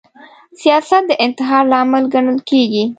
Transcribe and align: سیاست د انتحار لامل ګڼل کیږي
سیاست 0.61 1.03
د 1.07 1.11
انتحار 1.25 1.63
لامل 1.71 2.03
ګڼل 2.13 2.37
کیږي 2.49 2.83